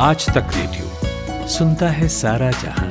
[0.00, 2.88] आज तक रेडियो सुनता है सारा जहाँ।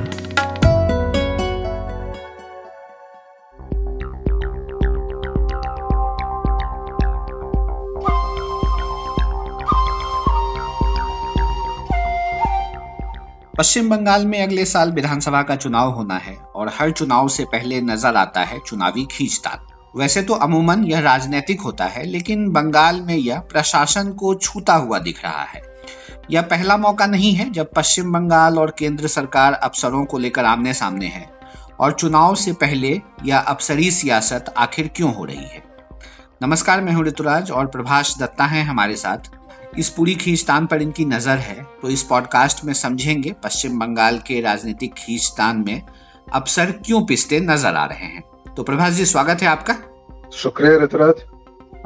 [13.58, 17.80] पश्चिम बंगाल में अगले साल विधानसभा का चुनाव होना है और हर चुनाव से पहले
[17.80, 19.66] नज़र आता है चुनावी खींचतान
[19.96, 24.98] वैसे तो अमूमन यह राजनीतिक होता है, लेकिन बंगाल में यह प्रशासन को छूता हुआ
[24.98, 25.62] दिख रहा है।
[26.30, 30.74] यह पहला मौका नहीं है जब पश्चिम बंगाल और केंद्र सरकार अफसरों को लेकर आमने
[30.74, 31.28] सामने है।
[31.80, 35.62] और चुनाव से पहले यह अफसरी सियासत आखिर क्यों हो रही है?
[36.42, 39.30] नमस्कार, मैं हूँ ऋतुराज और प्रभाष दत्ता हैं हमारे साथ।
[39.78, 44.40] इस पूरी खींचतान पर इनकी नज़र है तो इस पॉडकास्ट में समझेंगे पश्चिम बंगाल के
[44.40, 45.82] राजनीतिक खींचतान में
[46.32, 48.22] अफसर क्यों पिसते नज़र आ रहे हैं।
[48.56, 49.76] तो प्रभाष जी, स्वागत है आपका।
[50.32, 51.24] शुक्रिया ऋतुराज।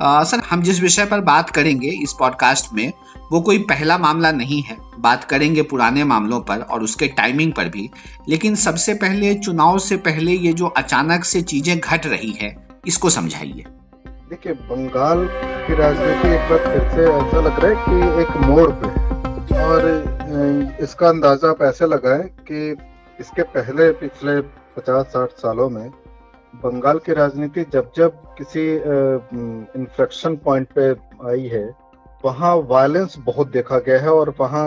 [0.02, 2.92] सर, हम जिस विषय पर बात करेंगे इस पॉडकास्ट में,
[3.32, 7.68] वो कोई पहला मामला नहीं है। बात करेंगे पुराने मामलों पर और उसके टाइमिंग पर
[7.68, 7.88] भी।
[8.28, 13.10] लेकिन सबसे पहले, चुनाव से पहले ये जो अचानक से चीज़ें घट रही है, इसको
[13.10, 13.64] समझाइए।
[14.30, 15.26] देखिए, बंगाल
[15.66, 20.78] की राजनीति एक बार फिर से ऐसा लग रहा है कि एक मोड़ पे और
[20.82, 22.76] इसका अंदाज़ा आप ऐसे लगाएँ कि
[23.20, 24.40] इसके पहले पिछले
[24.76, 25.90] 50-60 सालों में
[26.54, 28.64] बंगाल की राजनीति जब जब किसी
[29.78, 30.90] इन्फ्लेक्शन पॉइंट पे
[31.28, 31.64] आई है,
[32.24, 34.66] वहाँ वायलेंस बहुत देखा गया है और वहाँ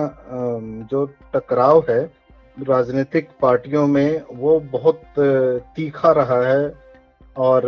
[0.91, 2.01] जो टकराव है
[2.57, 6.73] राजनीतिक पार्टियों में, वो बहुत तीखा रहा है
[7.37, 7.65] और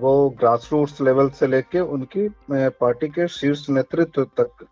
[0.00, 4.66] वो ग्रास रूट्स लेवल से लेके उनकी पार्टी के शीर्ष नेतृत्व तक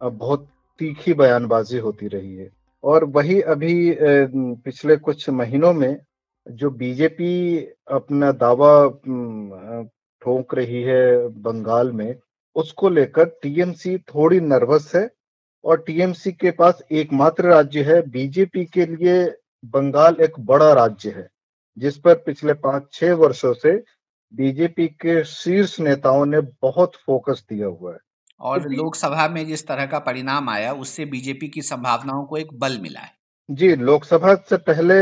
[0.00, 0.46] बहुत
[0.80, 2.48] तीखी बयानबाजी होती रही है।
[2.84, 5.96] और वही अभी पिछले कुछ महीनों में
[6.46, 7.58] जो बीजेपी
[7.90, 8.88] अपना दावा
[10.22, 12.14] ठोक रही है बंगाल में
[12.56, 15.08] उसको लेकर टीएमसी थोड़ी नर्वस है
[15.64, 19.24] और टीएमसी के पास एकमात्र राज्य है। बीजेपी के लिए
[19.64, 21.28] बंगाल एक बड़ा राज्य है
[21.76, 23.72] जिस पर पिछले पाँच छह वर्षों से
[24.32, 27.98] बीजेपी के शीर्ष नेताओं ने बहुत फोकस दिया हुआ है।
[28.40, 32.78] और लोकसभा में जिस तरह का परिणाम आया उससे बीजेपी की संभावनाओं को एक बल
[32.78, 33.12] मिला है।
[33.48, 34.94] जी, लोकसभा से पहले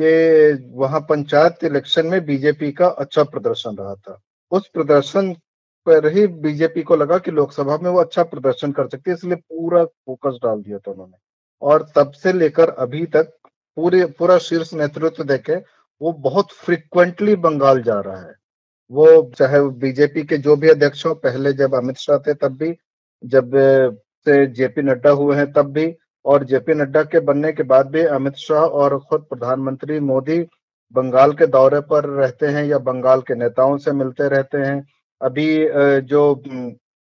[0.00, 4.18] ये वहाँ पंचायत इलेक्शन में बीजेपी का अच्छा प्रदर्शन रहा था।
[4.52, 5.32] उस प्रदर्शन
[5.86, 9.36] पर ही बीजेपी को लगा कि लोकसभा में वो अच्छा प्रदर्शन कर सकती है, इसलिए
[9.36, 11.16] पूरा फोकस डाल दिया था उन्होंने।
[11.62, 13.32] और तब से लेकर अभी तक
[13.76, 15.56] पूरे, पूरा शीर्ष नेतृत्व देखे
[16.00, 18.34] वो बहुत फ्रिक्वेंटली बंगाल जा रहा है।
[18.90, 22.74] वो चाहे बीजेपी के जो भी अध्यक्ष हो, पहले जब अमित शाह थे तब भी,
[23.22, 23.50] जब
[24.26, 25.86] से जेपी नड्डा हुए हैं तब भी
[26.24, 30.38] और जेपी नड्डा के बनने के बाद भी अमित शाह और खुद प्रधानमंत्री मोदी
[30.94, 34.86] बंगाल के दौरे पर रहते हैं या बंगाल के नेताओं से मिलते रहते हैं।
[35.20, 35.46] अभी
[36.02, 36.34] जो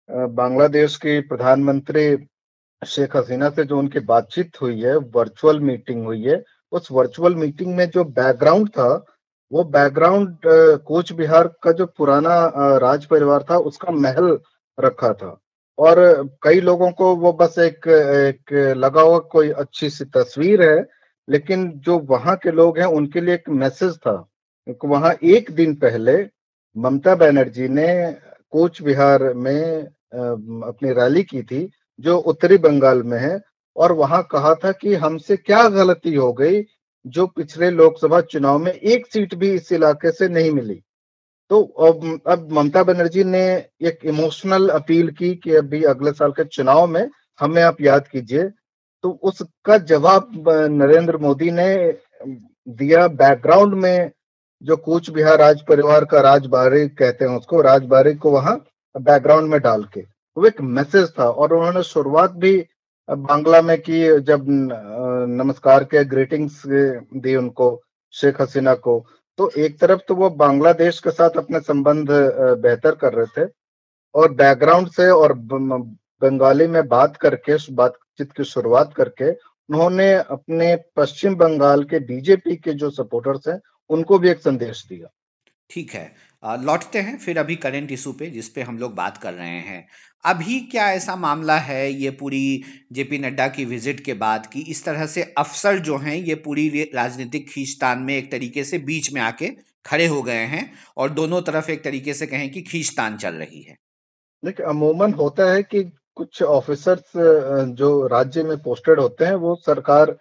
[0.09, 2.05] बांग्लादेश की प्रधानमंत्री
[2.81, 7.75] शेख हसीना से जो उनकी बातचीत हुई है, वर्चुअल मीटिंग हुई है, उस वर्चुअल मीटिंग
[7.75, 9.05] में जो बैकग्राउंड था,
[9.51, 10.37] वो बैकग्राउंड
[10.85, 12.35] कोच बिहार का जो पुराना
[12.77, 14.37] राज परिवार था, उसका महल
[14.77, 15.37] रखा था।
[15.81, 15.99] और
[16.43, 20.85] कई लोगों को वो बस एक एक लगा हुआ कोई अच्छी सी तस्वीर है,
[21.27, 24.27] लेकिन जो वहाँ के लोग हैं, उनके लिए एक मैसेज था।
[24.85, 26.17] वहाँ एक दिन पहले
[26.75, 28.11] ममता बनर्जी ने
[28.51, 33.39] कोच बिहार में अपनी रैली की थी, जो उत्तरी बंगाल में है,
[33.75, 36.63] और वहाँ कहा था कि हमसे क्या गलती हो गई,
[37.05, 40.81] जो पिछले लोकसभा चुनाव में एक सीट भी इस इलाके से नहीं मिली।
[41.51, 43.43] तो अब अब ममता बनर्जी ने
[43.81, 48.43] एक इमोशनल अपील की कि अभी अगले साल के चुनाव में हमें आप याद कीजिए।
[49.03, 51.67] तो उसका जवाब नरेंद्र मोदी ने
[52.67, 54.11] दिया बैकग्राउंड में,
[54.61, 58.57] जो कूच बिहार राज परिवार का राजबारी कहते हैं उसको राजबारी को वहाँ
[58.95, 60.01] बैकग्राउंड में डाल के।
[60.37, 62.57] वो एक मैसेज था और उन्होंने शुरुआत भी
[63.09, 67.81] बांग्ला में की जब नमस्कार के ग्रीटिंग्स दी उनको,
[68.13, 69.03] शेख हसीना को।
[69.37, 72.11] तो एक तरफ़ तो वो बांग्लादेश के साथ अपने संबंध
[72.61, 73.49] बेहतर कर रहे थे
[74.15, 81.35] और बैकग्राउंड से और बंगाली में बात करके बातचीत की शुरुआत करके उन्होंने अपने पश्चिम
[81.35, 83.59] बंगाल के बीजेपी के जो सपोर्टर्स हैं,
[83.89, 85.07] उनको भी एक संदेश दिया।
[85.69, 86.11] ठीक है।
[86.43, 89.85] लौटते हैं, फिर अभी करंट इशू पे, जिस पे हम लोग बात कर रहे हैं।
[90.25, 94.83] अभी क्या ऐसा मामला है, ये पूरी जेपी नड्डा की विज़िट के बाद, कि इस
[94.85, 99.21] तरह से अफसर जो हैं, ये पूरी राजनीतिक खींचतान में एक तरीके से बीच में
[99.21, 99.49] आके
[99.85, 103.61] खड़े हो गए हैं और दोनों तरफ़ एक तरीके से कहें कि खींचतान चल रही
[103.61, 103.77] है।
[104.43, 105.83] देखिए अमूमन होता है कि
[106.15, 107.11] कुछ ऑफिसर्स
[107.75, 110.11] जो राज्य में पोस्टेड होते हैं, वो सरकार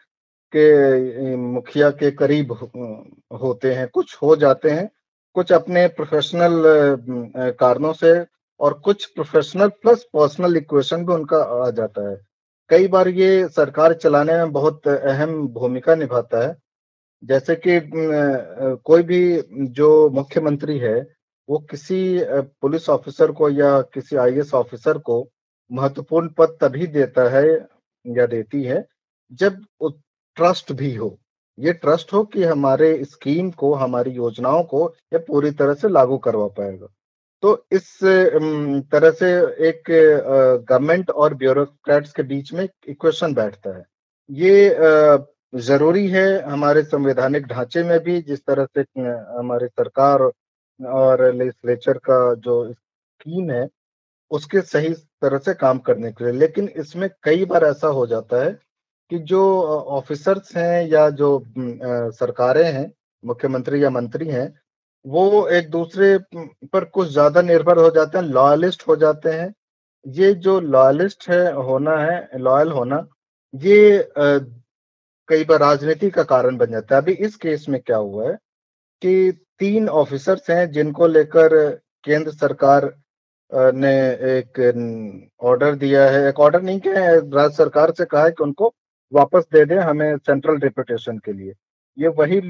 [0.52, 2.52] के मुखिया के करीब
[3.42, 4.88] होते हैं, कुछ हो जाते हैं।
[5.36, 6.62] कुछ अपने प्रोफेशनल
[7.60, 8.12] कारणों से
[8.60, 12.16] और कुछ प्रोफेशनल प्लस पर्सनल इक्वेशन भी उनका आ जाता है।
[12.70, 16.56] कई बार ये सरकार चलाने में बहुत अहम भूमिका निभाता है।
[17.22, 17.80] जैसे कि
[18.84, 19.20] कोई भी
[19.70, 21.00] जो मुख्यमंत्री है,
[21.48, 25.26] वो किसी पुलिस ऑफिसर को या किसी आईएएस ऑफिसर को
[25.70, 27.46] महत्वपूर्ण पद तभी देता है
[28.04, 28.84] या देती है
[29.32, 31.16] जब ट्रस्ट भी हो।
[31.60, 36.18] ये ट्रस्ट हो कि हमारे स्कीम को, हमारी योजनाओं को ये पूरी तरह से लागू
[36.18, 36.86] करवा पाएगा।
[37.42, 37.98] तो इस
[38.92, 39.30] तरह से
[39.68, 39.82] एक
[40.68, 43.84] गवर्नमेंट और ब्यूरोक्रेट्स के बीच में इक्वेशन बैठता है।
[44.30, 44.70] ये
[45.60, 48.80] ज़रूरी है हमारे संवैधानिक ढांचे में भी, जिस तरह से
[49.38, 50.22] हमारी सरकार
[50.80, 53.68] और लेजिस्लेचर का जो स्कीम है,
[54.30, 54.92] उसके सही
[55.22, 58.58] तरह से काम करने के लिए। लेकिन इसमें कई बार ऐसा हो जाता है
[59.10, 59.42] कि जो
[59.90, 61.28] ऑफिसर्स हैं या जो
[62.14, 62.90] सरकारें हैं,
[63.24, 64.52] मुख्यमंत्री या मंत्री हैं,
[65.04, 69.52] वो एक दूसरे पर कुछ ज़्यादा निर्भर हो जाते हैं लॉयलिस्ट हो जाते हैं।
[70.06, 73.06] ये जो लॉयलिस्ट है, होना है लॉयल होना,
[73.54, 74.10] ये
[75.28, 78.34] कई बार राजनीति का कारण बन जाता है। अभी इस केस में क्या हुआ है
[79.02, 81.54] कि तीन ऑफिसर्स हैं जिनको लेकर
[82.04, 82.92] केंद्र सरकार
[83.52, 83.92] ने
[84.30, 84.58] एक
[85.42, 87.16] ऑर्डर दिया है। एक ऑर्डर नहीं, किया है?
[87.30, 88.72] राज्य सरकार से कहा है कि उनको
[89.12, 91.52] वापस दे दें हमें सेंट्रल डिप्यूटेशन के लिए।
[91.96, 92.40] ये वही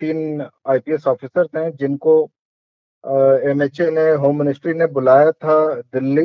[0.00, 2.14] तीन आईपीएस ऑफिसर्स हैं जिनको
[3.50, 6.24] एमएचए ने होम मिनिस्ट्री ने बुलाया था दिल्ली,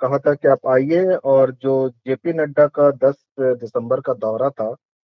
[0.00, 4.74] कहा था कि आप आइए और जो जेपी नड्डा का 10 दिसंबर का दौरा था,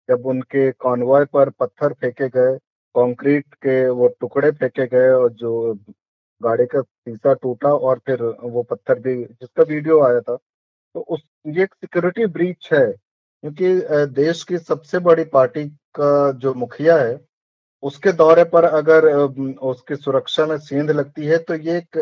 [0.10, 2.58] जब उनके कॉन्वॉय पर पत्थर फेंके गए
[2.96, 5.74] कंक्रीट के वो टुकड़े फेंके गए और जो
[6.42, 11.22] गाड़ी का शीशा टूटा और फिर वो पत्थर भी, जिसका वीडियो आया था तो उस,
[11.48, 12.86] ये एक सिक्योरिटी ब्रीच है।
[13.44, 15.64] क्योंकि देश की सबसे बड़ी पार्टी
[15.96, 17.20] का जो मुखिया है,
[17.84, 21.98] उसके दौरे पर अगर उसकी सुरक्षा में सेंध लगती है तो ये एक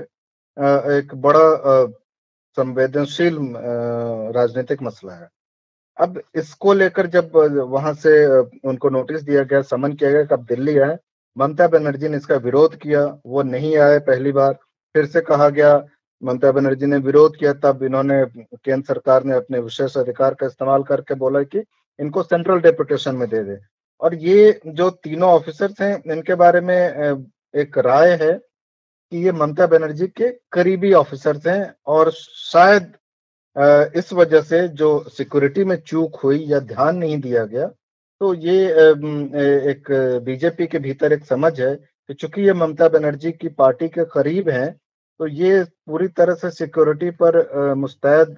[0.92, 1.86] एक बड़ा
[2.58, 3.38] संवेदनशील
[4.36, 5.28] राजनीतिक मसला है।
[5.98, 7.32] अब इसको लेकर जब
[7.70, 8.26] वहाँ से
[8.68, 10.98] उनको नोटिस दिया गया, समन किया गया कब दिल्ली आए,
[11.38, 14.54] ममता बनर्जी ने इसका विरोध किया, वो नहीं आए पहली बार,
[14.96, 15.78] फिर से कहा गया
[16.22, 20.84] ममता बनर्जी ने विरोध किया, तब इन्होंने, केंद्र सरकार ने अपने विशेष अधिकार का इस्तेमाल
[20.84, 21.64] करके बोला कि
[22.00, 23.58] इनको सेंट्रल डेपुटेशन में दे दे।
[24.02, 26.76] और ये जो तीनों ऑफिसर्स हैं, इनके बारे में
[27.54, 28.32] एक राय है
[29.12, 32.92] कि ये ममता बनर्जी के करीबी ऑफिसर्स हैं और शायद
[33.96, 37.68] इस वजह से जो सिक्योरिटी में चूक हुई या ध्यान नहीं दिया गया
[38.22, 38.66] तो ये
[39.72, 39.92] एक
[40.26, 44.50] बीजेपी के भीतर एक समझ है कि चूँकि ये ममता बनर्जी की पार्टी के करीब
[44.50, 44.70] हैं
[45.22, 48.36] तो ये पूरी तरह से सिक्योरिटी पर मुस्तैद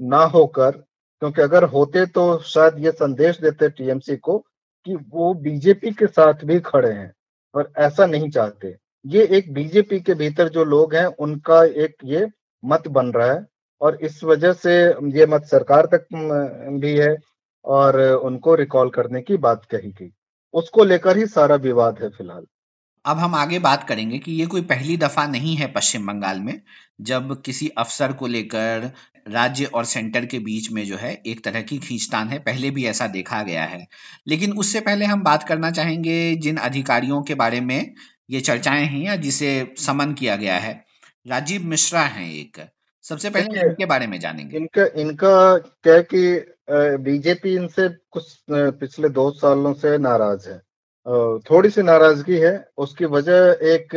[0.00, 4.38] ना होकर, क्योंकि अगर होते तो शायद ये संदेश देते टीएमसी को
[4.86, 7.12] कि वो बीजेपी के साथ भी खड़े हैं
[7.54, 12.26] और ऐसा नहीं चाहते। ये एक बीजेपी के भीतर जो लोग हैं, उनका एक ये
[12.62, 13.46] मत बन रहा है
[13.80, 14.74] और इस वजह से
[15.18, 16.06] ये मत सरकार तक
[16.80, 17.16] भी है
[17.64, 20.10] और उनको रिकॉल करने की बात कही गई।
[20.54, 22.44] उसको लेकर ही सारा विवाद है फ़िलहाल।
[23.04, 26.60] अब हम आगे बात करेंगे कि ये कोई पहली दफ़ा नहीं है पश्चिम बंगाल में
[27.00, 28.90] जब किसी अफसर को लेकर
[29.28, 32.84] राज्य और सेंटर के बीच में जो है एक तरह की खींचतान है पहले भी
[32.84, 33.86] ऐसा देखा गया है।
[34.28, 37.94] लेकिन उससे पहले हम बात करना चाहेंगे जिन अधिकारियों के बारे में
[38.30, 40.84] ये चर्चाएँ हैं या जिसे समन किया गया है।
[41.26, 42.60] राजीव मिश्रा हैं एक।
[43.04, 46.46] सबसे पहले इनके बारे में जानेंगे। इनका इनका क्या कि
[47.02, 50.60] बीजेपी इनसे कुछ पिछले दो सालों से नाराज़ है।
[51.06, 53.94] थोड़ी सी नाराज़गी है। उसकी वजह एक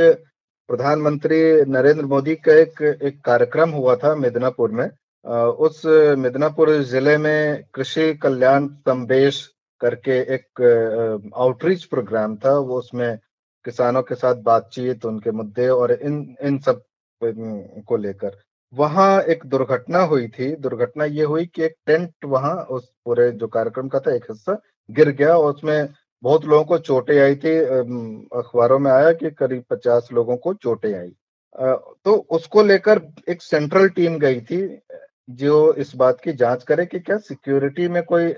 [0.69, 4.89] प्रधानमंत्री नरेंद्र मोदी का एक एक कार्यक्रम हुआ था मिदनापुर में।
[5.25, 5.81] उस
[6.17, 9.45] मिदनापुर ज़िले में कृषि कल्याण संदेश
[9.81, 13.17] करके एक आउटरीच प्रोग्राम था। वो उसमें
[13.65, 18.37] किसानों के साथ बातचीत, उनके मुद्दे और इन इन सबको लेकर।
[18.73, 23.47] वहाँ एक दुर्घटना हुई थी। दुर्घटना ये हुई कि एक टेंट वहाँ उस पूरे जो
[23.47, 24.59] कार्यक्रम का था, एक हिस्सा
[24.89, 25.89] गिर गया और उसमें
[26.23, 27.57] बहुत लोगों को चोटें आई थी
[28.39, 31.13] अखबारों में आया कि करीब पचास लोगों को चोटें आई।
[32.05, 34.59] तो उसको लेकर एक सेंट्रल टीम गई थी,
[35.29, 38.33] जो इस बात की जाँच करे कि क्या सिक्योरिटी में कोई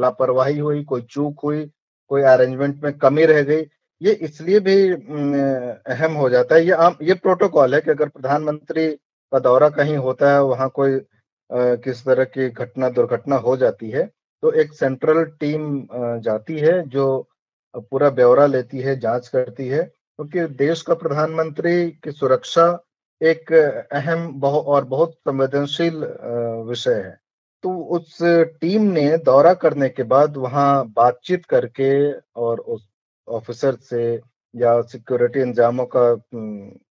[0.00, 1.64] लापरवाही हुई, कोई चूक हुई,
[2.10, 3.66] कोई अरेंजमेंट में कमी रह गई।
[4.00, 8.88] ये इसलिए भी अहम हो जाता है। ये आम, ये प्रोटोकॉल है कि अगर प्रधानमंत्री
[8.88, 11.00] का दौरा कहीं होता है, वहाँ कोई
[11.50, 14.10] किस तरह की घटना, दुर्घटना हो जाती है
[14.42, 15.86] तो एक सेंट्रल टीम
[16.24, 17.06] जाती है जो
[17.74, 22.66] पूरा ब्यौरा लेती है, जाँच करती है, क्योंकि तो देश का प्रधानमंत्री की सुरक्षा
[23.20, 26.04] एक अहम बहु, और बहुत संवेदनशील
[26.68, 27.18] विषय है।
[27.64, 28.18] तो उस
[28.60, 31.90] टीम ने दौरा करने के बाद वहाँ बातचीत करके
[32.40, 32.88] और उस
[33.28, 34.02] ऑफिसर से
[34.54, 36.14] या सिक्योरिटी इंजामों का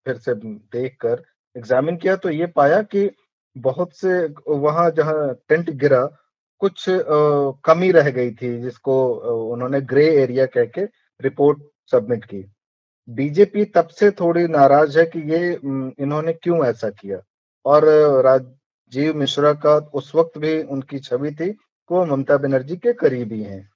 [0.04, 1.22] फिर से देखकर
[1.56, 3.10] एग्जामिन किया तो ये पाया कि
[3.56, 6.04] बहुत से, वहाँ जहाँ टेंट गिरा
[6.60, 6.84] कुछ
[7.64, 8.94] कमी रह गई थी जिसको
[9.52, 10.84] उन्होंने ग्रे एरिया कह के
[11.20, 11.58] रिपोर्ट
[11.92, 12.44] सबमिट की।
[13.08, 17.20] बीजेपी तब से थोड़ी नाराज़ है कि ये इन्होंने क्यों ऐसा किया?
[17.64, 17.84] और
[18.24, 23.68] राजीव मिश्रा का उस वक्त भी उनकी छवि थी कि ममता बनर्जी के करीबी हैं।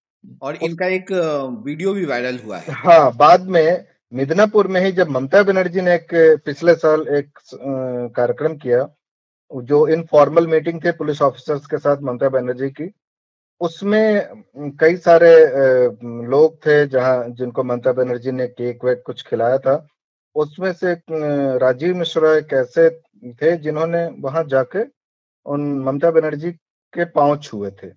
[0.43, 1.12] और इनका एक
[1.65, 5.95] वीडियो भी वायरल हुआ है। हाँ बाद में मिदनापुर में ही जब ममता बनर्जी ने
[5.95, 7.39] एक पिछले साल एक
[8.17, 8.83] कार्यक्रम किया
[9.62, 12.90] जो इनफॉर्मल मीटिंग थे पुलिस ऑफिसर्स के साथ ममता बनर्जी की
[13.61, 14.44] उसमें
[14.80, 15.35] कई सारे
[16.30, 19.87] लोग थे जहाँ जिनको ममता बनर्जी ने केक वेक कुछ खिलाया था।
[20.37, 20.94] उसमें से
[21.59, 22.88] राजीव मिश्रा एक ऐसे
[23.42, 24.85] थे जिन्होंने वहाँ जाके
[25.47, 26.50] उन ममता बनर्जी
[26.94, 27.90] के पाँव छुए थे।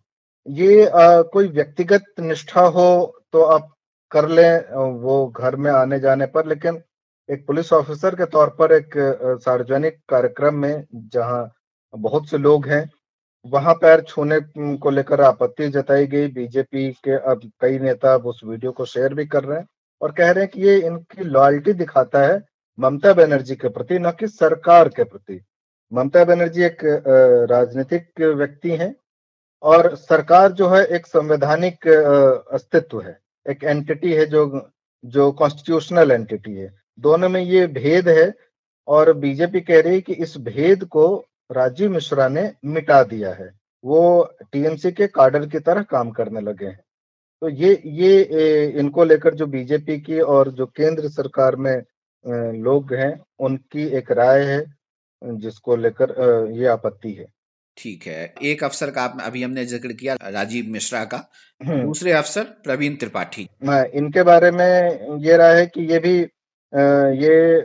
[0.47, 3.71] ये आ, कोई व्यक्तिगत निष्ठा हो तो आप
[4.11, 6.81] कर लें वो घर में आने जाने पर लेकिन
[7.29, 8.93] एक पुलिस ऑफिसर के तौर पर एक
[9.43, 11.49] सार्वजनिक कार्यक्रम में जहाँ
[11.93, 12.89] बहुत से लोग हैं,
[13.45, 14.39] वहाँ पैर छूने
[14.77, 19.25] को लेकर आपत्ति जताई गई। बीजेपी के अब कई नेता उस वीडियो को शेयर भी
[19.25, 19.67] कर रहे हैं
[20.01, 22.41] और कह रहे हैं कि ये इनकी लॉयल्टी दिखाता है
[22.77, 25.41] ममता बनर्जी के प्रति, न कि सरकार के प्रति।
[25.91, 26.83] ममता बनर्जी एक
[27.51, 28.93] राजनीतिक व्यक्ति हैं
[29.63, 31.87] और सरकार जो है एक संवैधानिक
[32.53, 34.69] अस्तित्व है। एक एंटिटी है जो
[35.03, 38.33] जो कॉन्स्टिट्यूशनल एंटिटी है। दोनों में ये भेद है
[38.87, 41.05] और बीजेपी कह रही है कि इस भेद को
[41.51, 43.49] राजीव मिश्रा ने मिटा दिया है।
[43.83, 46.79] वो टीएमसी के कार्डर की तरह काम करने लगे हैं।
[47.41, 51.75] तो ये ये इनको लेकर जो बीजेपी की और जो केंद्र सरकार में
[52.59, 54.63] लोग हैं उनकी एक राय है
[55.21, 56.13] जिसको लेकर
[56.51, 57.25] ये आपत्ति है।
[57.77, 61.17] ठीक है। एक अफसर का अभी हमने ज़िक्र किया राजीव मिश्रा का।
[61.61, 63.47] हम्म। दूसरे अफसर प्रवीण त्रिपाठी।
[63.95, 66.21] इनके बारे में ये राय है कि ये भी
[66.75, 67.57] ये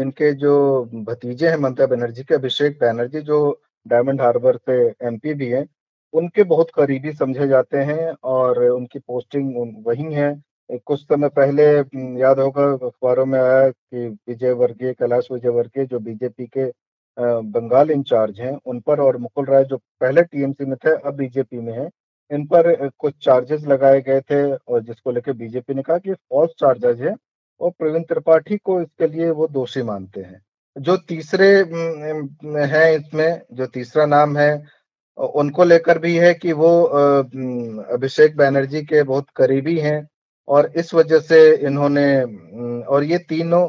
[0.00, 4.74] इनके जो भतीजे हैं ममता बनर्जी के, अभिषेक बैनर्जी, जो डायमंड हार्बर से
[5.06, 5.66] एमपी भी हैं,
[6.14, 9.54] उनके बहुत करीबी समझे जाते हैं और उनकी पोस्टिंग
[9.86, 10.34] वही है।
[10.86, 11.64] कुछ समय पहले
[12.20, 16.66] याद होगा, अखबारों में आया कि विजय वर्गीय कैलाश विजय वर्गीय जो बीजेपी के
[17.16, 21.58] बंगाल इंचार्ज हैं, उन पर और मुकुल राय, जो पहले टीएमसी में थे, अब बीजेपी
[21.58, 21.88] में है,
[22.30, 26.50] इन पर कुछ चार्जेस लगाए गए थे और जिसको लेकर बीजेपी ने कहा कि फॉल्स
[26.60, 27.14] चार्जेस है।
[27.60, 30.40] और प्रवीण त्रिपाठी को इसके लिए वो दोषी मानते हैं।
[30.76, 31.48] जो तीसरे
[32.66, 34.52] है इसमें, जो तीसरा नाम है
[35.18, 36.70] उनको लेकर भी है कि वो
[37.94, 40.08] अभिषेक बैनर्जी के बहुत करीबी हैं
[40.48, 42.22] और इस वजह से इन्होंने
[42.84, 43.68] और ये तीनों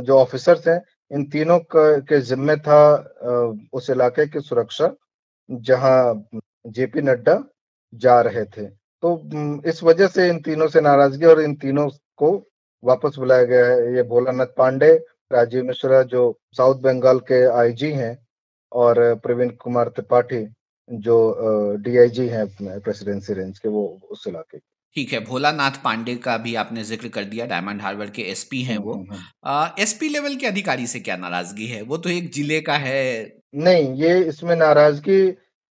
[0.00, 0.80] जो ऑफिसर्स हैं,
[1.10, 2.80] इन तीनों के जिम्मे था
[3.72, 4.90] उस इलाके की सुरक्षा,
[5.48, 6.28] जहाँ
[6.68, 7.42] जेपी नड्डा
[7.92, 12.30] जा रहे थे। तो इस वजह से इन तीनों से नाराज़गी और इन तीनों को
[12.84, 14.92] वापस बुलाया गया है ये भोलानाथ पांडे
[15.32, 16.22] राजीव मिश्रा जो
[16.56, 18.16] साउथ बंगाल के आईजी हैं
[18.72, 20.46] और प्रवीण कुमार त्रिपाठी
[20.88, 21.16] जो
[21.76, 22.46] डीआईजी हैं
[22.80, 24.58] प्रेसिडेंसी रेंज के वो उस इलाके
[24.96, 28.78] ठीक है भोलानाथ पांडे का भी आपने ज़िक्र कर दिया डायमंड हार्बर के एसपी हैं
[28.78, 30.38] वो। SP hmm, level hmm, hmm.
[30.38, 31.82] के अधिकारी से क्या नाराज़गी है?
[31.82, 33.02] वो तो एक ज़िले का है।
[33.54, 35.20] नहीं ये इसमें नाराज़गी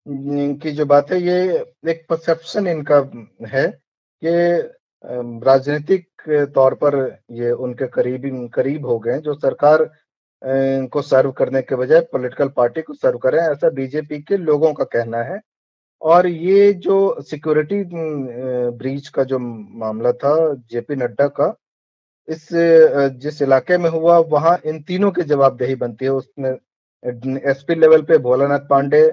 [0.06, 1.38] की जो बात है ये
[1.90, 2.96] एक परसेप्शन इनका
[3.48, 3.66] है
[4.22, 4.34] कि
[5.04, 6.06] राजनीतिक
[6.54, 6.96] तौर पर
[7.32, 9.88] ये उनके करीब करीब हो गए जो सरकार
[10.88, 14.84] को सर्व करने के बजाय पॉलिटिकल पार्टी को सर्व करें ऐसा बीजेपी के लोगों का
[14.86, 15.40] कहना है।
[16.02, 17.82] और ये जो सिक्योरिटी
[18.72, 20.34] ब्रीच का जो मामला था
[20.70, 21.54] जेपी नड्डा का,
[22.28, 26.50] इस जिस इलाके में हुआ, वहाँ इन तीनों की जवाबदेही बनती है। उसमें
[27.50, 29.08] एसपी लेवल पे भोलानाथ पांडे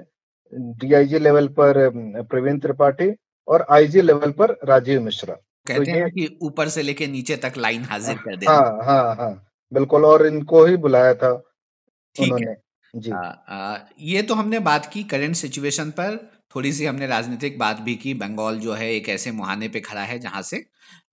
[0.52, 1.88] डीआईजी लेवल पर
[2.22, 3.10] प्रवीण त्रिपाठी
[3.48, 7.52] और आईजी लेवल पर राजीव मिश्रा। कहते तो हैं कि ऊपर से लेके नीचे तक
[7.56, 11.54] लाइन हाजिर कर दे हाँ हाँ हाँ बिल्कुल और इनको ही बुलाया था
[12.16, 12.56] ठीक उन्होंने।
[12.96, 17.58] जी। आ, आ, ये तो हमने बात की करंट सिचुएशन पर थोड़ी सी हमने राजनीतिक
[17.58, 20.66] बात भी की बंगाल जो है एक ऐसे मुहाने पे खड़ा है जहाँ से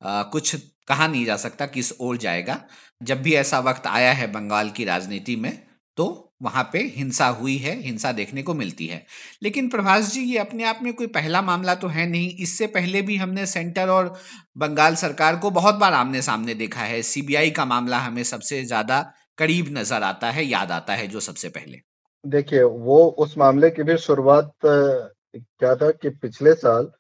[0.04, 0.56] आ, कुछ
[0.88, 2.64] कहा नहीं जा सकता किस ओर जाएगा।
[3.04, 7.56] जब भी ऐसा वक्त आया है बंगाल की राजनीति में तो वहाँ पे हिंसा हुई
[7.58, 9.06] है, हिंसा देखने को मिलती है।
[9.44, 13.02] लेकिन प्रभास जी, ये अपने आप में कोई पहला मामला तो है नहीं। इससे पहले
[13.02, 14.14] भी हमने सेंटर और
[14.58, 19.02] बंगाल सरकार को बहुत बार आमने सामने देखा है। सीबीआई का मामला हमें सबसे ज़्यादा
[19.38, 21.82] करीब नज़र आता है, याद आता है जो सबसे पहले।
[22.26, 26.92] देखिए, वो उस मामले की भी शुरुआत क्या था कि पिछले साल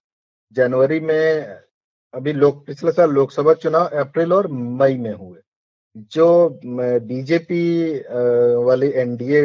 [0.55, 1.58] जनवरी में
[2.13, 5.39] अभी लोग पिछले साल लोकसभा चुनाव अप्रैल और मई में हुए।
[5.96, 7.63] जो बीजेपी
[8.65, 9.41] वाली एनडीए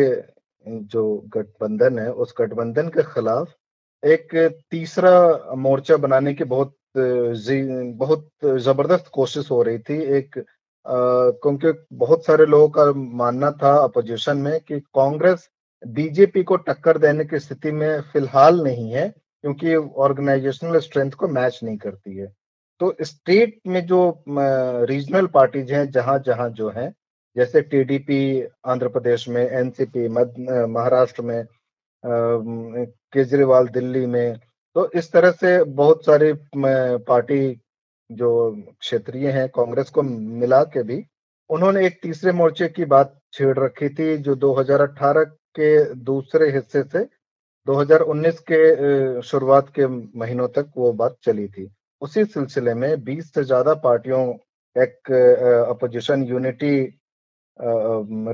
[0.67, 3.55] जो गठबंधन है, उस गठबंधन के खिलाफ
[4.03, 4.35] एक
[4.71, 10.39] तीसरा मोर्चा बनाने की बहुत बहुत ज़बरदस्त कोशिश हो रही थी। एक
[10.87, 12.85] क्योंकि बहुत सारे लोगों का
[13.17, 15.49] मानना था अपोजिशन में कि कांग्रेस
[15.83, 19.09] बीजेपी को टक्कर देने की स्थिति में फ़िलहाल नहीं है,
[19.45, 22.33] क्योंकि ऑर्गेनाइजेशनल स्ट्रेंथ को मैच नहीं करती है।
[22.81, 26.93] तो स्टेट में जो रीजनल पार्टीज़ हैं जहाँ जहाँ जो हैं,
[27.37, 28.21] जैसे टीडीपी
[28.67, 31.45] आंध्र प्रदेश में एनसीपी मध्य महाराष्ट्र में
[32.03, 34.39] केजरीवाल दिल्ली में
[34.77, 37.61] तो इस तरह से बहुत सारी पार्टी
[38.11, 38.31] जो
[38.81, 41.05] क्षेत्रीय हैं, कांग्रेस को मिला के भी,
[41.51, 45.25] उन्होंने एक तीसरे मोर्चे की बात छेड़ रखी थी, जो 2018
[45.59, 47.05] के दूसरे हिस्से से
[47.67, 49.87] 2019 के शुरुआत के
[50.19, 51.71] महीनों तक वो बात चली थी।
[52.05, 54.23] उसी सिलसिले में 20 से ज़्यादा पार्टियों
[54.77, 55.11] एक
[55.71, 56.77] अपोजिशन यूनिटी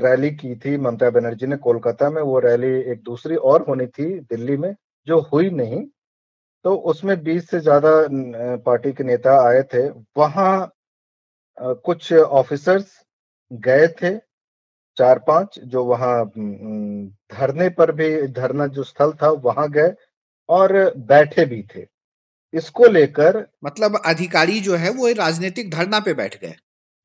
[0.02, 4.08] रैली की थी ममता बनर्जी ने कोलकाता में। वो रैली एक दूसरी और होनी थी
[4.22, 4.74] दिल्ली में,
[5.06, 5.84] जो हुई नहीं।
[6.64, 7.90] तो उसमें 20 से ज़्यादा
[8.64, 10.70] पार्टी के नेता आए थे। वहाँ
[11.58, 12.92] कुछ ऑफिसर्स
[13.50, 14.16] गए थे
[14.96, 19.94] चार पाँच जो वहाँ धरने पर भी, धरना जो स्थल था, वहाँ गए
[20.48, 21.86] और बैठे भी थे।
[22.54, 26.54] इसको लेकर मतलब अधिकारी जो है वो राजनीतिक धरना पे बैठ गए।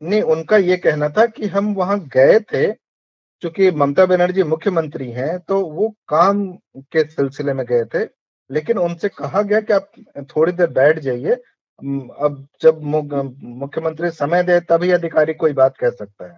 [0.01, 5.37] नहीं उनका ये कहना था कि हम वहाँ गए थे क्योंकि ममता बनर्जी मुख्यमंत्री हैं
[5.39, 6.45] तो वो काम
[6.91, 8.03] के सिलसिले में गए थे
[8.49, 9.91] लेकिन उनसे कहा गया कि आप
[10.29, 16.25] थोड़ी देर बैठ जाइए अब जब मुख्यमंत्री समय दे तभी अधिकारी कोई बात कह सकता
[16.25, 16.37] है।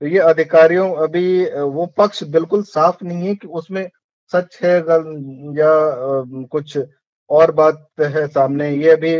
[0.00, 3.88] तो ये अधिकारियों अभी वो पक्ष बिल्कुल साफ़ नहीं है कि उसमें
[4.32, 4.76] सच है
[5.58, 5.70] या
[6.50, 6.76] कुछ
[7.30, 9.16] और बात है सामने, ये भी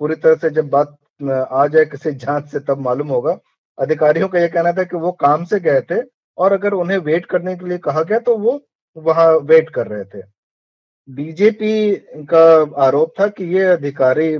[0.00, 3.38] पूरी तरह से जब बात आ जाए किसी जाँच से, तब मालूम होगा।
[3.78, 6.00] अधिकारियों का यह कहना था कि वो काम से गए थे
[6.38, 8.60] और अगर उन्हें वेट करने के लिए कहा गया तो वो
[8.96, 10.22] वहाँ वेट कर रहे थे।
[11.08, 11.94] बीजेपी
[12.30, 12.44] का
[12.84, 14.32] आरोप था कि ये अधिकारी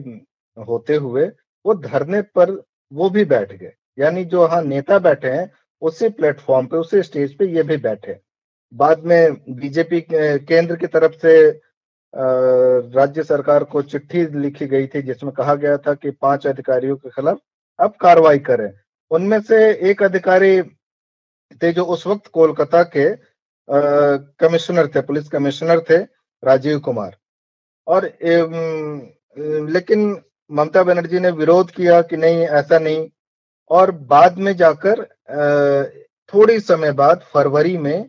[0.57, 1.27] होते हुए
[1.65, 2.51] वो धरने पर
[2.93, 5.51] वो भी बैठ गए। यानी जो हाँ नेता बैठे हैं,
[5.83, 8.19] उसी प्लेटफॉर्म पे, उसी स्टेज पे ये भी बैठे।
[8.73, 11.51] बाद में बीजेपी केंद्र की तरफ़ से
[12.15, 17.11] राज्य सरकार को चिट्ठी लिखी गई थी जिसमें कहा गया था कि पाँच अधिकारियों के
[17.11, 17.39] खिलाफ
[17.79, 18.71] अब कार्रवाई करें।
[19.11, 19.57] उनमें से
[19.91, 20.63] एक अधिकारी
[21.63, 23.09] थे जो उस वक्त कोलकाता के
[24.41, 25.97] कमिश्नर थे, पुलिस कमिश्नर थे,
[26.43, 27.17] राजीव कुमार।
[27.87, 28.05] और
[29.71, 33.09] लेकिन ममता बनर्जी ने विरोध किया कि नहीं, ऐसा नहीं।
[33.71, 35.05] और बाद में जाकर
[36.33, 38.09] थोड़ी समय बाद फरवरी में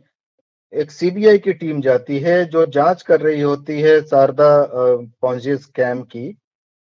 [0.73, 4.49] एक सीबीआई की टीम जाती है जो जाँच कर रही होती है शारदा
[5.21, 6.35] पॉन्जी स्कैम की।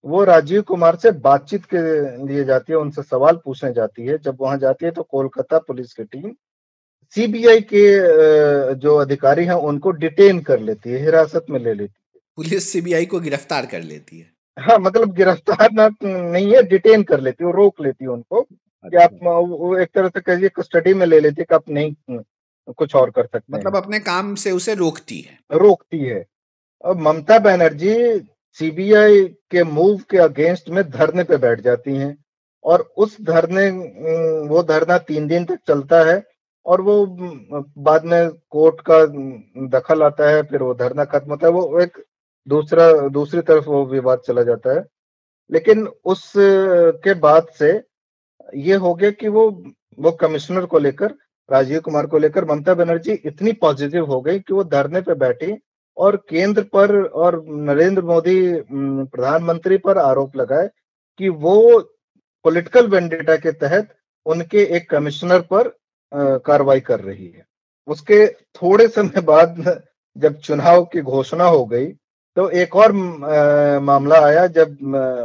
[0.05, 1.77] वो राजीव कुमार से बातचीत के
[2.27, 5.93] लिए जाती है उनसे सवाल पूछने जाती है। जब वहाँ जाती है तो कोलकाता पुलिस
[5.93, 6.31] की टीम
[7.15, 7.83] सीबीआई के
[8.75, 13.05] जो अधिकारी हैं उनको डिटेन कर लेती है हिरासत में ले लेती है। पुलिस सीबीआई
[13.05, 17.51] को गिरफ़्तार कर लेती है। हाँ मतलब गिरफ़्तार ना नहीं है डिटेन कर लेती है
[17.53, 21.19] रोक लेती है उनको अच्छा। कि आप वो एक तरह से कहिए कस्टडी में ले
[21.19, 22.19] लेती है कि आप नहीं
[22.71, 26.25] कुछ और कर सकते मतलब अपने काम से उसे रोकती है। रोकती है।
[26.85, 27.95] अब ममता बनर्जी
[28.59, 32.17] सीबीआई के मूव के अगेंस्ट में धरने पे बैठ जाती हैं
[32.63, 33.69] और उस धरने
[34.47, 36.21] वो धरना तीन दिन तक चलता है
[36.65, 37.05] और वो
[37.77, 39.05] बाद में कोर्ट का
[39.77, 41.97] दखल आता है फिर वो धरना खत्म होता है वो एक
[42.47, 44.85] दूसरा दूसरी तरफ़ वो विवाद चला जाता है।
[45.51, 47.71] लेकिन उस के बाद से
[48.55, 49.49] ये हो गया कि वो
[49.99, 51.13] वो कमिश्नर को लेकर
[51.51, 55.57] राजीव कुमार को लेकर ममता बनर्जी इतनी पॉजिटिव हो गई कि वो धरने पे बैठी
[55.97, 60.69] और केंद्र पर और नरेंद्र मोदी प्रधानमंत्री पर आरोप लगाए
[61.19, 61.79] कि वो
[62.45, 65.67] पॉलिटिकल वेंडेटा के तहत उनके एक कमिश्नर पर
[66.45, 67.45] कार्रवाई कर रही है।
[67.87, 69.81] उसके थोड़े समय बाद
[70.15, 71.87] जब चुनाव की घोषणा हो गई
[72.37, 72.91] तो एक और
[73.81, 74.77] मामला आया जब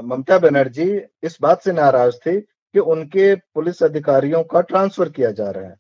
[0.05, 0.91] ममता बनर्जी
[1.23, 5.77] इस बात से नाराज़ थी कि उनके पुलिस अधिकारियों का ट्रांसफ़र किया जा रहा है।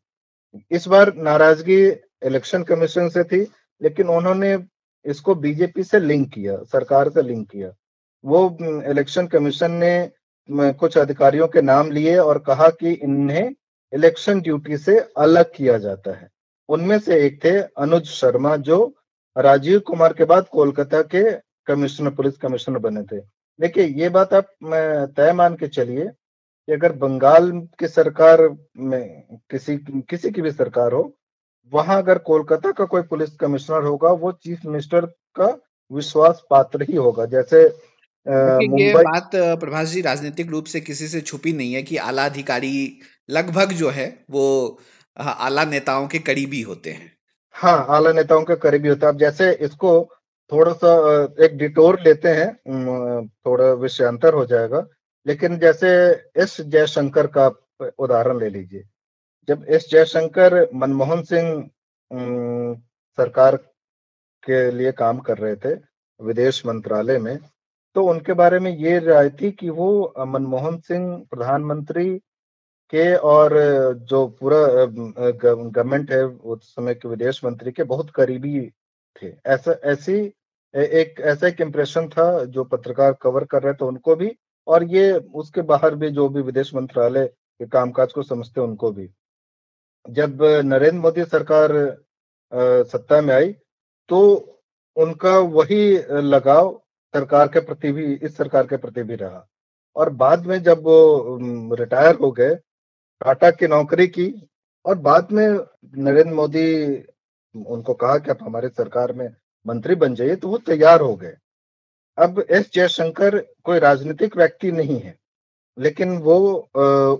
[0.70, 1.82] इस बार नाराज़गी
[2.26, 3.40] इलेक्शन कमीशन से थी,
[3.80, 4.56] लेकिन उन्होंने
[5.04, 7.72] इसको बीजेपी से लिंक किया, सरकार से लिंक किया।
[8.24, 8.58] वो
[8.90, 10.10] इलेक्शन कमीशन ने
[10.48, 13.54] कुछ अधिकारियों के नाम लिए और कहा कि इन्हें
[13.92, 16.28] इलेक्शन ड्यूटी से अलग किया जाता है।
[16.68, 18.94] उनमें से एक थे अनुज शर्मा, जो
[19.36, 21.30] राजीव कुमार के बाद कोलकाता के
[21.66, 23.20] कमिश्नर, पुलिस कमिश्नर बने थे।
[23.60, 24.48] देखिए, ये बात आप
[25.16, 26.10] तय मान के चलिए
[26.68, 28.40] कि अगर बंगाल की सरकार
[28.78, 29.76] में किसी
[30.10, 31.12] किसी की भी सरकार हो
[31.72, 35.46] वहाँ अगर कोलकाता का कोई पुलिस कमिश्नर होगा वो चीफ मिनिस्टर का
[35.90, 37.62] विश्वास पात्र ही होगा। जैसे
[38.26, 43.00] ये बात प्रभाष जी राजनीतिक रूप से किसी से छुपी नहीं है कि आला अधिकारी
[43.30, 44.46] लगभग जो है वो
[45.16, 47.10] आला नेताओं के करीबी होते हैं।
[47.54, 49.92] हाँ आला नेताओं के करीबी होते हैं। अब जैसे इसको
[50.52, 50.92] थोड़ा सा
[51.44, 54.86] एक डिटोर लेते हैं थोड़ा विषयांतर हो जाएगा।
[55.26, 55.88] लेकिन जैसे
[56.36, 57.46] एस जयशंकर का
[57.98, 58.84] उदाहरण ले लीजिए।
[59.48, 61.70] जब एस जयशंकर मनमोहन सिंह
[63.18, 63.56] सरकार
[64.46, 65.74] के लिए काम कर रहे थे
[66.20, 67.38] विदेश मंत्रालय में
[67.96, 72.08] तो उनके बारे में ये राय थी कि वो मनमोहन सिंह प्रधानमंत्री
[72.92, 73.52] के और
[74.10, 74.58] जो पूरा
[75.32, 78.60] गवर्नमेंट है, उस समय के विदेश मंत्री के बहुत करीबी
[79.16, 80.14] थे। ऐसा, ऐसी
[80.74, 84.28] एक ऐसा एक इम्प्रेशन था जो पत्रकार कवर कर रहे थे, उनको भी
[84.66, 89.08] और ये उसके बाहर भी जो भी विदेश मंत्रालय के कामकाज को समझते उनको भी।
[90.06, 91.72] जब नरेंद्र मोदी सरकार
[92.52, 93.52] सत्ता में आई
[94.10, 94.18] तो
[94.96, 96.70] उनका वही लगाव
[97.14, 99.46] सरकार के प्रति भी, इस सरकार के प्रति भी रहा।
[99.96, 101.38] और बाद में जब वो
[101.76, 104.28] रिटायर हो गए, टाटा की नौकरी की,
[104.84, 106.94] और बाद में नरेंद्र मोदी,
[107.54, 109.28] उनको कहा कि आप हमारे सरकार में
[109.66, 111.34] मंत्री बन जाइए तो वो तैयार हो गए।
[112.18, 115.14] अब एस जयशंकर कोई राजनीतिक व्यक्ति नहीं है,
[115.78, 116.36] लेकिन वो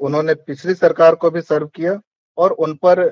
[0.03, 2.01] उन्होंने पिछली सरकार को भी सर्व किया
[2.39, 3.07] और उन पर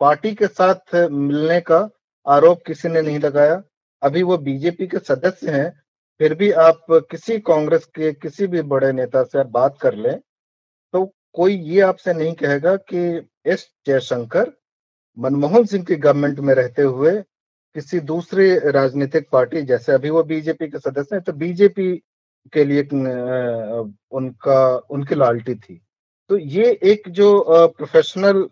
[0.00, 1.88] पार्टी के साथ मिलने का
[2.26, 3.62] आरोप किसी ने नहीं लगाया।
[4.02, 5.70] अभी वो बीजेपी के सदस्य हैं,
[6.20, 10.18] फिर भी आप किसी कांग्रेस के किसी भी बड़े नेता से बात कर लें
[10.94, 12.98] तो कोई ये आपसे नहीं कहेगा कि
[13.46, 14.52] एस जयशंकर,
[15.18, 17.12] मनमोहन सिंह की गवर्नमेंट में रहते हुए
[17.76, 21.92] किसी दूसरी राजनीतिक पार्टी, जैसे अभी वो बीजेपी के सदस्य हैं तो बीजेपी
[22.52, 25.80] के लिए उनका, उनकी लॉयल्टी थी।
[26.30, 28.48] तो ये एक जो प्रोफेशनल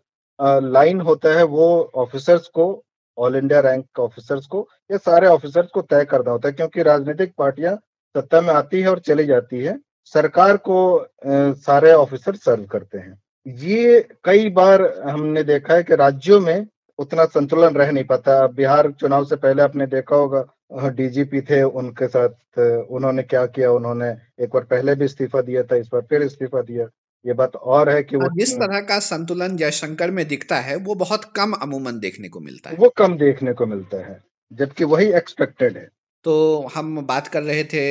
[0.65, 2.85] लाइन होता है, वो ऑफिसर्स को
[3.19, 7.33] ऑल इंडिया रैंक ऑफिसर्स को, या सारे ऑफिसर्स को तय करना होता है, क्योंकि राजनीतिक
[7.39, 7.75] पार्टियाँ
[8.15, 9.79] सत्ता में आती है और चली जाती है।
[10.15, 16.41] सरकार को सारे ऑफिसर सर्व करते हैं। ये कई बार हमने देखा है कि राज्यों
[16.41, 16.67] में
[17.03, 22.07] उतना संतुलन रह नहीं पाता। बिहार चुनाव से पहले आपने देखा होगा डीजीपी थे उनके
[22.09, 23.71] साथ उन्होंने क्या किया?
[23.73, 24.09] उन्होंने
[24.41, 26.87] एक बार पहले भी इस्तीफा दिया था इस बार फिर इस्तीफा दिया।
[27.25, 30.77] ये बात और है कि वो हाँ, जिस तरह का संतुलन जयशंकर में दिखता है
[30.79, 34.19] वो बहुत कम अमूमन देखने को मिलता है। वो कम देखने को मिलता है
[34.53, 35.89] जबकि वही एक्सपेक्टेड है।
[36.25, 36.35] तो
[36.75, 37.85] हम बात कर रहे थे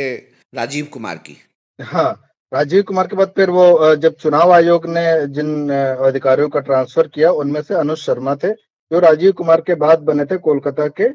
[0.53, 1.37] राजीव कुमार की।
[1.79, 2.11] हाँ
[2.51, 7.31] राजीव कुमार के बाद फिर वो जब चुनाव आयोग ने जिन अधिकारियों का ट्रांसफ़र किया
[7.33, 8.51] उनमें से अनुज शर्मा थे।
[8.91, 11.09] जो राजीव कुमार के बाद बने थे कोलकाता के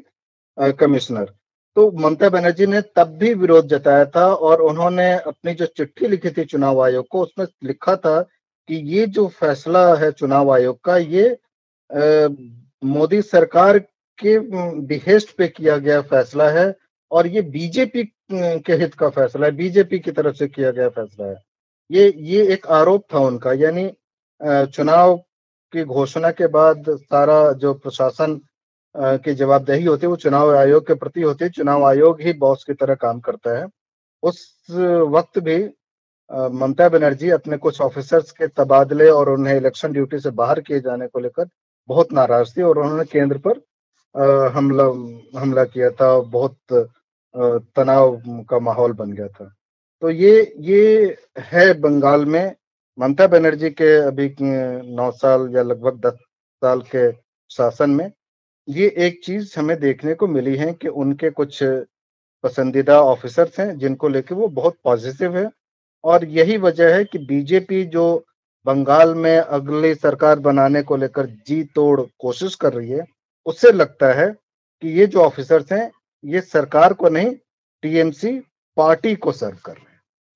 [0.73, 1.33] कमिश्नर।
[1.77, 6.29] तो ममता बनर्जी ने तब भी विरोध जताया था और उन्होंने अपनी जो चिट्ठी लिखी
[6.31, 8.21] थी चुनाव आयोग को, उसमें लिखा था
[8.69, 11.37] कि ये जो फैसला है चुनाव आयोग का, ये
[12.83, 13.79] मोदी सरकार
[14.19, 14.37] के
[14.87, 16.73] बिहेस्ट पे किया गया फैसला है
[17.11, 21.25] और ये बीजेपी के हित का फैसला है, बीजेपी की तरफ़ से किया गया फैसला
[21.27, 21.35] है।
[21.89, 23.89] ये ये एक आरोप था उनका, यानी
[24.41, 25.19] चुनाव
[25.73, 28.39] की घोषणा के बाद सारा जो प्रशासन
[28.95, 32.63] की जवाबदेही होती है, वो चुनाव आयोग के प्रति होती है। चुनाव आयोग ही बॉस
[32.63, 33.65] की तरह काम करता है।
[34.23, 34.67] उस
[35.09, 35.57] वक्त भी
[36.29, 41.07] ममता बनर्जी अपने कुछ ऑफिसर्स के तबादले और उन्हें इलेक्शन ड्यूटी से बाहर किए जाने
[41.07, 41.47] को लेकर
[41.89, 43.61] बहुत नाराज़ थी और उन्होंने केंद्र पर
[44.55, 44.83] हमला
[45.39, 46.57] हमला किया था बहुत
[47.75, 49.53] तनाव का माहौल बन गया था।
[50.01, 52.55] तो ये ये है बंगाल में
[52.97, 56.13] ममता बनर्जी के अभी नौ साल या लगभग दस
[56.61, 57.11] साल के
[57.51, 58.11] शासन में
[58.67, 61.59] ये एक चीज़ हमें देखने को मिली है कि उनके कुछ
[62.43, 65.49] पसंदीदा ऑफिसर्स हैं जिनको लेके वो बहुत पॉजिटिव है
[66.03, 68.07] और यही वजह है कि बीजेपी जो
[68.65, 73.05] बंगाल में अगली सरकार बनाने को लेकर जी तोड़ कोशिश कर रही है,
[73.45, 74.27] उससे लगता है
[74.81, 75.91] कि ये जो ऑफिसर्स हैं,
[76.23, 77.35] ये सरकार को नहीं,
[77.83, 78.39] टीएमसी
[78.77, 79.86] पार्टी को सर्व कर रहे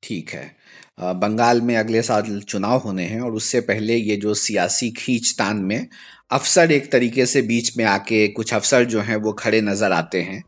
[0.04, 0.56] ठीक है।
[1.00, 5.88] बंगाल में अगले साल चुनाव होने हैं और उससे पहले ये जो सियासी खींचतान में
[6.32, 10.22] अफसर एक तरीके से बीच में आके कुछ अफसर जो हैं वो खड़े नज़र आते
[10.22, 10.44] हैं।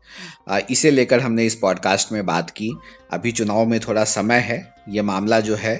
[0.70, 2.70] इसे लेकर हमने इस पॉडकास्ट में बात की।
[3.12, 5.76] अभी चुनाव में थोड़ा समय है। ये मामला जो है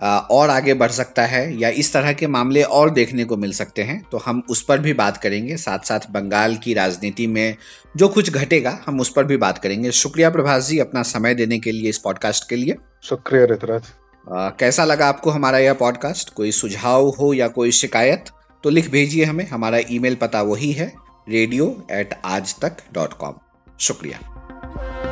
[0.00, 3.82] और आगे बढ़ सकता है या इस तरह के मामले और देखने को मिल सकते
[3.82, 7.56] हैं तो हम उस पर भी बात करेंगे। साथ साथ बंगाल की राजनीति में
[7.96, 11.58] जो कुछ घटेगा हम उस पर भी बात करेंगे। शुक्रिया प्रभास जी अपना समय देने
[11.58, 13.92] के लिए इस पॉडकास्ट के लिए। शुक्रिया ऋतराज।
[14.58, 18.30] कैसा लगा आपको हमारा यह पॉडकास्ट कोई सुझाव हो या कोई शिकायत
[18.64, 20.92] तो लिख भेजिए हमें। हमारा ईमेल पता वही है
[21.28, 23.34] radio at Aaj Tak dot com
[23.80, 25.11] शुक्रिया।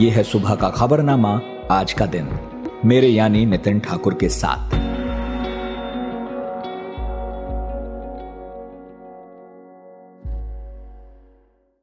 [0.00, 2.28] ये है सुबह का खबरनामा आज का दिन।
[2.84, 4.89] मेरे यानी नितिन ठाकुर के साथ।